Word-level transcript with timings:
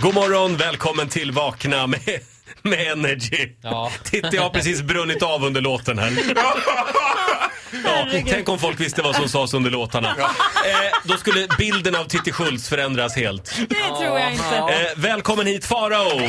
God 0.00 0.14
morgon, 0.14 0.56
välkommen 0.56 1.08
till 1.08 1.32
Vakna 1.32 1.86
med, 1.86 2.00
med 2.62 2.92
Energy. 2.92 3.48
Ja. 3.62 3.92
Titta, 4.04 4.28
jag 4.32 4.42
har 4.42 4.50
precis 4.50 4.82
brunnit 4.82 5.22
av 5.22 5.44
under 5.44 5.60
låten 5.60 5.98
här. 5.98 6.12
Ja, 7.84 8.06
tänk 8.26 8.48
om 8.48 8.58
folk 8.58 8.80
visste 8.80 9.02
vad 9.02 9.16
som 9.16 9.28
sades 9.28 9.54
under 9.54 9.70
låtarna. 9.70 10.08
Eh, 10.08 10.98
då 11.04 11.16
skulle 11.16 11.48
bilden 11.58 11.94
av 11.96 12.04
Titti 12.04 12.32
Schultz 12.32 12.68
förändras 12.68 13.16
helt. 13.16 13.56
Det 13.68 13.74
tror 13.74 14.18
jag 14.18 14.32
inte. 14.32 14.56
Eh, 14.56 14.88
välkommen 14.96 15.46
hit 15.46 15.64
Farao! 15.64 16.20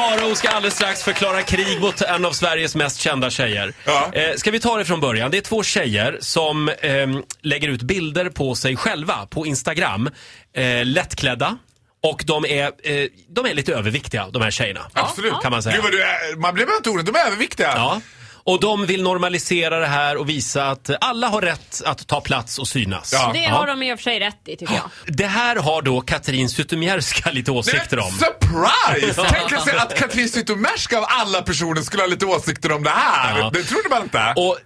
Farao 0.00 0.34
ska 0.34 0.48
alldeles 0.48 0.74
strax 0.74 1.02
förklara 1.02 1.42
krig 1.42 1.80
mot 1.80 2.02
en 2.02 2.24
av 2.24 2.32
Sveriges 2.32 2.74
mest 2.74 3.00
kända 3.00 3.30
tjejer. 3.30 3.72
Ja. 3.84 4.10
Eh, 4.12 4.34
ska 4.36 4.50
vi 4.50 4.60
ta 4.60 4.76
det 4.78 4.84
från 4.84 5.00
början? 5.00 5.30
Det 5.30 5.36
är 5.36 5.42
två 5.42 5.62
tjejer 5.62 6.18
som 6.20 6.70
ehm, 6.80 7.22
lägger 7.40 7.68
ut 7.68 7.82
bilder 7.82 8.28
på 8.28 8.54
sig 8.54 8.76
själva 8.76 9.26
på 9.26 9.46
Instagram. 9.46 10.10
Eh, 10.56 10.84
lättklädda. 10.84 11.58
Och 12.02 12.24
de 12.26 12.44
är, 12.44 12.62
eh, 12.62 13.06
de 13.28 13.46
är 13.46 13.54
lite 13.54 13.74
överviktiga, 13.74 14.28
de 14.30 14.42
här 14.42 14.50
tjejerna. 14.50 14.80
Absolut. 14.92 15.32
Kan 15.42 15.52
man 15.52 15.62
säga. 15.62 15.74
Gud 15.74 15.84
vad 15.84 15.92
du 15.92 16.02
är, 16.02 16.36
man 16.36 16.54
blir 16.54 16.66
bara 16.66 16.76
inte 16.76 16.90
orolig. 16.90 17.06
De 17.06 17.16
är 17.16 17.26
överviktiga. 17.26 17.72
Ja. 17.76 18.00
Och 18.44 18.60
de 18.60 18.86
vill 18.86 19.02
normalisera 19.02 19.78
det 19.78 19.86
här 19.86 20.16
och 20.16 20.28
visa 20.28 20.70
att 20.70 20.90
alla 21.00 21.28
har 21.28 21.40
rätt 21.40 21.82
att 21.84 22.06
ta 22.06 22.20
plats 22.20 22.58
och 22.58 22.68
synas. 22.68 23.12
Ja. 23.12 23.30
Det 23.34 23.44
har 23.44 23.66
de 23.66 23.82
i 23.82 23.94
och 23.94 23.98
för 23.98 24.02
sig 24.02 24.20
rätt 24.20 24.40
i 24.46 24.56
tycker 24.56 24.74
jag. 24.74 25.16
Det 25.16 25.26
här 25.26 25.56
har 25.56 25.82
då 25.82 26.00
Katrin 26.00 26.48
Zytomierska 26.48 27.30
lite 27.32 27.50
åsikter 27.50 27.98
om. 27.98 28.10
Surprise! 28.10 29.26
Tänk 29.28 29.62
sig 29.62 29.76
att 29.76 29.98
Katrin 29.98 30.28
Zytomierska 30.28 30.98
av 30.98 31.04
alla 31.08 31.42
personer 31.42 31.82
skulle 31.82 32.02
ha 32.02 32.08
lite 32.08 32.26
åsikter 32.26 32.72
om 32.72 32.82
det 32.82 32.90
här. 32.90 33.38
Ja. 33.38 33.50
Det 33.54 33.62
trodde 33.62 33.88
man 33.90 34.02
inte. 34.02 34.34
Och 34.36 34.58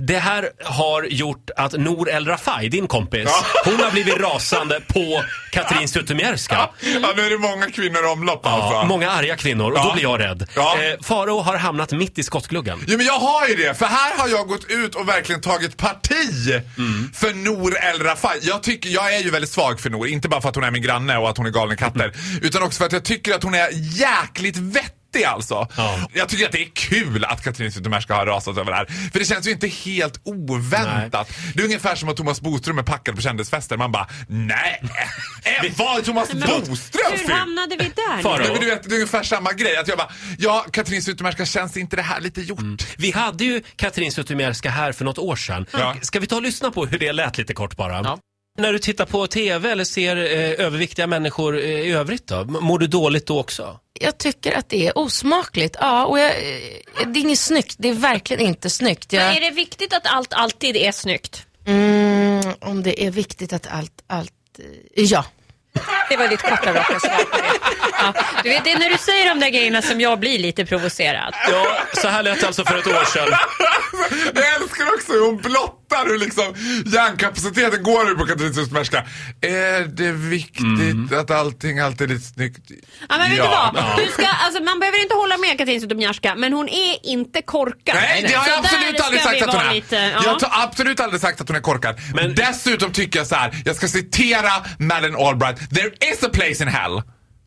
det 0.00 0.18
här 0.18 0.50
har 0.64 1.02
gjort 1.02 1.50
att 1.56 1.72
Nour 1.72 2.08
El 2.10 2.26
Rafai, 2.26 2.68
din 2.68 2.86
kompis, 2.86 3.24
Ja. 3.24 3.44
hon 3.64 3.80
har 3.80 3.90
blivit 3.90 4.16
rasande 4.20 4.80
på 4.88 5.22
Katrin 5.52 5.88
Zytomierska. 5.88 6.54
Ja, 7.02 7.12
nu 7.16 7.22
är 7.26 7.30
det 7.30 7.38
många 7.38 7.70
kvinnor 7.70 8.04
i 8.04 8.06
omlopp 8.06 8.40
Ja, 8.44 8.50
alltså. 8.62 8.86
många 8.88 9.10
arga 9.10 9.36
kvinnor 9.36 9.70
och 9.72 9.78
Ja. 9.78 9.84
då 9.84 9.92
blir 9.92 10.02
jag 10.02 10.20
rädd. 10.20 10.48
Ja. 10.56 10.76
Eh, 10.82 11.02
Faro 11.02 11.40
har 11.40 11.56
hamnat 11.56 11.92
mitt 11.92 12.18
i 12.18 12.22
skottgluggen. 12.22 12.84
Jo 12.86 12.96
men 12.96 13.06
jag 13.06 13.18
har 13.18 13.48
ju 13.48 13.54
det, 13.56 13.78
för 13.78 13.86
här 13.86 14.18
har 14.18 14.28
jag 14.28 14.48
gått 14.48 14.64
ut 14.70 14.94
och 14.94 15.08
verkligen 15.08 15.40
tagit 15.40 15.76
parti 15.76 16.62
Mm. 16.78 17.10
för 17.14 17.34
Nour 17.34 17.76
El 17.84 18.02
Rafai. 18.02 18.38
Jag, 18.42 18.62
tycker, 18.62 18.88
jag 18.90 19.14
är 19.14 19.18
ju 19.20 19.30
väldigt 19.30 19.50
svag 19.50 19.80
för 19.80 19.90
Nour, 19.90 20.06
inte 20.08 20.28
bara 20.28 20.40
för 20.40 20.48
att 20.48 20.54
hon 20.54 20.64
är 20.64 20.70
min 20.70 20.82
granne 20.82 21.16
och 21.16 21.30
att 21.30 21.36
hon 21.36 21.46
är 21.46 21.50
galen 21.50 21.74
i 21.74 21.76
katter. 21.76 22.12
Utan 22.42 22.62
också 22.62 22.78
för 22.78 22.86
att 22.86 22.92
jag 22.92 23.04
tycker 23.04 23.34
att 23.34 23.42
hon 23.42 23.54
är 23.54 23.68
jäkligt 24.00 24.56
vettig 24.56 24.90
alltså. 25.22 25.68
Ja. 25.76 26.08
Jag 26.12 26.28
tycker 26.28 26.46
att 26.46 26.52
det 26.52 26.62
är 26.62 26.70
kul 26.74 27.24
att 27.24 27.44
Katrin 27.44 27.72
Zytomierska 27.72 28.14
har 28.14 28.26
rasat 28.26 28.58
över 28.58 28.70
det 28.70 28.76
här. 28.76 28.86
För 29.12 29.18
det 29.18 29.24
känns 29.24 29.46
ju 29.46 29.50
inte 29.50 29.68
helt 29.68 30.20
oväntat. 30.24 31.30
Det 31.54 31.60
är 31.60 31.64
ungefär 31.64 31.94
som 31.94 32.08
att 32.08 32.16
Thomas 32.16 32.40
Boström 32.40 32.78
är 32.78 32.82
packad 32.82 33.16
på 33.16 33.22
kändisfester. 33.22 33.76
Man 33.76 33.92
bara, 33.92 34.06
nej! 34.28 34.82
Vad 35.76 35.98
är 35.98 36.02
Thomas 36.02 36.32
Boström 36.32 37.12
Hur 37.12 37.32
hamnade 37.32 37.76
vi 37.76 37.84
där? 37.84 38.22
Farao. 38.22 38.38
Nej, 38.38 38.52
men 38.52 38.60
du 38.60 38.66
vet, 38.66 38.82
det 38.82 38.90
är 38.90 38.94
ungefär 38.94 39.22
samma 39.22 39.52
grej. 39.52 39.76
Att 39.76 39.88
jag 39.88 39.98
bara, 39.98 40.12
ja 40.38 40.66
Katrin 40.70 41.02
Zytomierska, 41.02 41.46
känns 41.46 41.76
inte 41.76 41.96
det 41.96 42.02
här 42.02 42.20
lite 42.20 42.40
gjort? 42.40 42.58
Vi 42.96 43.10
hade 43.10 43.44
ju 43.44 43.62
Katrin 43.76 44.12
Zytomierska 44.12 44.70
här 44.70 44.92
för 44.92 45.04
något 45.04 45.18
år 45.18 45.36
sedan. 45.36 45.66
Ja. 45.72 45.96
Ska 46.00 46.20
vi 46.20 46.26
ta 46.26 46.36
och 46.36 46.42
lyssna 46.42 46.70
på 46.70 46.86
hur 46.86 46.98
det 46.98 47.12
lät 47.12 47.38
lite 47.38 47.54
kort 47.54 47.76
bara? 47.76 48.00
Ja. 48.04 48.18
När 48.58 48.72
du 48.72 48.78
tittar 48.78 49.06
på 49.06 49.26
TV 49.26 49.70
eller 49.70 49.84
ser 49.84 50.16
eh, 50.16 50.66
överviktiga 50.66 51.06
människor 51.06 51.58
eh, 51.58 51.64
i 51.64 51.92
övrigt 51.92 52.26
då? 52.26 52.44
Mår 52.44 52.78
du 52.78 52.86
dåligt 52.86 53.26
då 53.26 53.40
också? 53.40 53.80
Jag 54.00 54.18
tycker 54.18 54.52
att 54.58 54.68
det 54.68 54.86
är 54.86 54.98
osmakligt. 54.98 55.76
Ja, 55.80 56.04
och 56.04 56.18
jag, 56.18 56.32
det 57.06 57.18
är 57.18 57.22
inget 57.22 57.38
snyggt. 57.38 57.74
Det 57.78 57.88
är 57.88 57.92
verkligen 57.92 58.46
inte 58.46 58.70
snyggt. 58.70 59.12
Men 59.12 59.20
Jag, 59.20 59.36
är 59.36 59.40
det 59.40 59.50
viktigt 59.50 59.92
att 59.92 60.06
allt 60.06 60.32
alltid 60.32 60.76
är 60.76 60.92
snyggt? 60.92 61.46
mm, 61.66 62.52
om 62.60 62.82
det 62.82 63.04
är 63.04 63.10
viktigt 63.10 63.52
att 63.52 63.66
allt, 63.70 63.92
allt, 64.06 64.32
eh, 64.58 65.04
ja. 65.04 65.24
Det 66.08 66.16
var 66.16 66.28
ditt 66.28 66.42
korta 66.42 66.74
raka 66.74 67.00
svar. 67.00 67.20
Ja. 67.98 68.14
Du 68.42 68.48
vet, 68.48 68.64
det 68.64 68.70
är 68.72 68.78
när 68.78 68.90
du 68.90 68.98
säger 68.98 69.28
de 69.28 69.40
där 69.40 69.48
grejerna 69.48 69.82
som 69.82 70.00
jag 70.00 70.18
blir 70.20 70.38
lite 70.38 70.66
provocerad. 70.66 71.34
Ja, 71.50 71.76
så 71.94 72.08
här 72.08 72.22
lät 72.22 72.40
det 72.40 72.46
alltså 72.46 72.64
för 72.64 72.78
ett 72.78 72.86
år 72.86 73.04
sedan. 73.04 73.38
Jag 74.34 74.54
älskar 74.62 74.94
också 74.94 75.12
hur 75.12 75.26
hon 75.26 75.36
blottar 75.94 76.10
hur 76.10 76.18
liksom 76.18 76.54
hjärnkapaciteten 76.92 77.82
går 77.82 78.04
nu 78.04 78.14
på 78.14 78.26
Katrin 78.26 78.54
Zytomierska. 78.54 79.04
Är 79.40 79.84
det 79.96 80.12
viktigt 80.12 81.12
att 81.18 81.30
allting 81.30 81.78
alltid 81.78 82.10
är 82.10 82.14
lite 82.14 82.26
snyggt? 82.26 82.58
Ja, 83.08 83.18
men 83.18 83.30
vet 83.30 83.38
Ja. 83.38 83.70
du 83.74 83.80
vad? 83.80 83.96
Du 84.06 84.12
ska, 84.12 84.26
alltså, 84.26 84.62
man 84.62 84.80
behöver 84.80 85.02
inte 85.02 85.14
hålla 85.14 85.36
med 85.38 85.58
Katrin 85.58 85.80
Zytomierska, 85.80 86.34
men 86.34 86.52
hon 86.52 86.68
är 86.68 87.06
inte 87.06 87.42
korkad. 87.42 87.94
Nej, 87.94 88.24
det 88.28 88.34
har 88.34 88.48
jag 88.48 88.58
absolut 88.58 89.00
aldrig 89.00 89.22
sagt 89.22 89.42
att 89.42 89.54
hon 89.54 89.66
är. 89.66 89.74
Lite, 89.74 89.96
ja. 89.96 90.22
Jag 90.24 90.48
har 90.48 90.64
absolut 90.64 91.00
aldrig 91.00 91.20
sagt 91.20 91.40
att 91.40 91.48
hon 91.48 91.56
är 91.56 91.60
korkad. 91.60 91.96
Men- 92.14 92.24
Men 92.26 92.34
dessutom 92.34 92.92
tycker 92.92 93.18
jag 93.18 93.26
så 93.26 93.34
här. 93.34 93.62
jag 93.64 93.76
ska 93.76 93.88
citera 93.88 94.50
Madeleine 94.78 95.18
Albright. 95.28 95.70
There 95.74 95.90
is 96.12 96.22
a 96.24 96.28
place 96.32 96.62
in 96.64 96.68
hell 96.68 97.02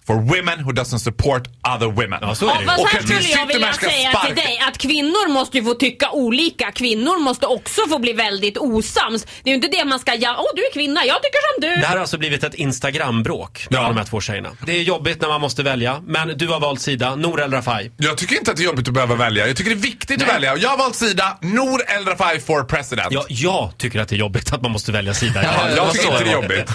for 0.08 0.16
women 0.16 0.64
who 0.64 0.72
doesn't 0.72 0.98
support 1.00 1.48
other 1.76 1.88
women. 1.88 2.20
Ja, 2.22 2.36
så 2.36 2.46
är 2.46 2.50
Ja, 2.50 2.60
det 2.60 2.66
fast 2.66 2.80
Och 2.80 2.88
här 2.90 3.02
skulle 3.02 3.22
jag 3.30 3.46
vilja 3.46 3.74
säga 3.74 4.12
till 4.26 4.36
dig 4.36 4.62
att 4.68 4.78
kvinnor 4.78 5.30
måste 5.32 5.58
ju 5.58 5.64
få 5.64 5.74
tycka 5.74 6.10
olika. 6.12 6.72
Kvinnor 6.72 7.20
måste 7.20 7.46
också 7.46 7.82
få 7.90 8.00
bli 8.00 8.14
väldigt 8.14 8.58
osams. 8.58 9.24
Det 9.44 9.50
är 9.50 9.52
ju 9.52 9.56
inte 9.56 9.68
det 9.68 9.86
man 9.86 10.00
ska, 10.00 10.16
ja, 10.16 10.36
åh 10.40 10.46
du 10.56 10.66
är 10.66 10.74
kvinna, 10.74 11.06
jag 11.06 11.24
tycker 11.24 11.54
som 11.54 11.62
du. 11.70 11.82
Det 11.82 11.88
här 11.88 11.94
har 11.96 12.02
alltså 12.02 12.18
blivit 12.18 12.44
ett 12.44 12.54
Instagram-bråk 12.54 13.68
mellan 13.70 13.84
Ja. 13.86 13.90
de 13.90 13.98
här 13.98 14.06
två 14.06 14.22
tjejerna. 14.22 14.50
Det 14.66 14.72
är 14.72 14.82
jobbigt 14.84 15.22
när 15.22 15.28
man 15.30 15.42
måste 15.42 15.64
välja, 15.64 16.02
men 16.08 16.38
du 16.38 16.48
har 16.48 16.60
valt 16.60 16.82
sida, 16.82 17.16
Nour 17.16 17.42
El 17.42 17.52
Rafai. 17.52 17.92
Jag 17.98 18.18
tycker 18.18 18.36
inte 18.38 18.52
att 18.52 18.58
det 18.58 18.64
är 18.64 18.66
jobbigt 18.66 18.88
att 18.88 18.94
behöva 18.94 19.16
välja. 19.16 19.48
Jag 19.48 19.56
tycker 19.58 19.70
det 19.72 19.76
är 19.76 19.82
viktigt 19.82 20.22
att 20.22 20.28
välja. 20.28 20.58
Jag 20.58 20.70
har 20.70 20.78
valt 20.78 20.96
sida 20.96 21.38
Nour 21.42 21.82
El 21.98 22.06
Rafai 22.06 22.40
for 22.40 22.64
president. 22.64 23.08
Ja, 23.12 23.26
jag 23.28 23.74
tycker 23.78 24.00
att 24.00 24.10
det 24.10 24.16
är 24.16 24.18
jobbigt 24.18 24.54
att 24.54 24.62
man 24.62 24.72
måste 24.72 24.92
välja 24.92 25.14
sida. 25.14 25.44
Ja, 25.44 25.70
jag 25.70 25.86
vad 25.86 25.94
tycker 25.94 26.12
inte 26.12 26.24
det 26.24 26.30
är 26.30 26.34
jobbigt. 26.34 26.72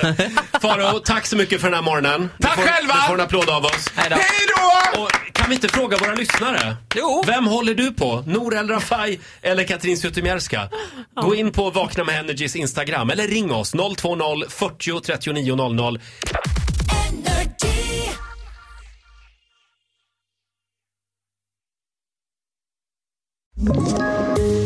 Farao, 0.62 0.98
tack 0.98 1.26
så 1.26 1.36
mycket 1.36 1.60
för 1.60 1.68
den 1.68 1.74
här 1.74 1.82
morgonen. 1.82 2.30
Tack 2.40 2.54
får, 2.54 2.62
själva! 2.62 2.94
Du 2.94 3.00
får 3.06 3.14
en 3.14 3.20
applåd 3.22 3.50
av 3.50 3.64
oss. 3.64 3.88
Hej 3.94 4.10
då. 4.10 5.00
Och 5.02 5.10
kan 5.32 5.48
vi 5.48 5.54
inte 5.54 5.68
fråga 5.68 5.96
våra 5.96 6.14
lyssnare? 6.14 6.76
Jo. 6.94 7.22
Vem 7.26 7.46
håller 7.46 7.74
du 7.74 7.92
på? 7.92 8.24
Nour 8.26 8.54
El 8.56 8.68
Rafai 8.68 9.20
eller 9.42 9.64
Katrin 9.64 9.96
Zytomierska? 9.96 10.68
Gå 11.22 11.34
in 11.34 11.52
på 11.52 11.70
Vakna 11.70 12.04
med 12.04 12.20
Energys 12.20 12.56
Instagram 12.56 13.10
eller 13.10 13.26
ring 13.28 13.52
oss 13.52 13.72
020 13.72 14.44
40 14.48 15.00
39 15.00 15.56
00. 15.56 16.00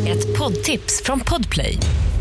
Ett 0.07 0.37
poddtips 0.37 1.01
från 1.03 1.19
Podplay. 1.19 1.79